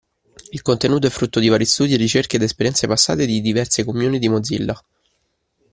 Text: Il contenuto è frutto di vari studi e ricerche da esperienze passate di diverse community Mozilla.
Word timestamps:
Il 0.51 0.63
contenuto 0.63 1.05
è 1.05 1.11
frutto 1.11 1.39
di 1.39 1.47
vari 1.47 1.63
studi 1.65 1.93
e 1.93 1.97
ricerche 1.97 2.39
da 2.39 2.45
esperienze 2.45 2.87
passate 2.87 3.27
di 3.27 3.39
diverse 3.39 3.85
community 3.85 4.29
Mozilla. 4.29 4.83